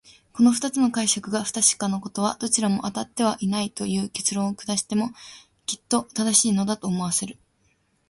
[0.33, 5.11] この二つの解釈が不確かなことは、どちらもあたってはいないという結論を下しても
[5.67, 7.37] きっと正しいのだ、と思わせる。